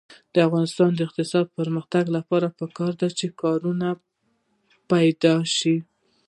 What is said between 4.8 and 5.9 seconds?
پیدا شي.